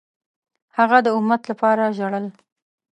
[0.77, 2.25] هغه د امت لپاره ژړل.